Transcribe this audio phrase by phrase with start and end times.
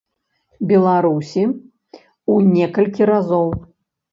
[0.71, 1.43] Беларусі,
[2.37, 3.47] у некалькі разоў.